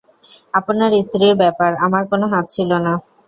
[0.53, 2.93] আপনার স্ত্রীর ব্যাপারে, আমার কোনো হাত ছিল না।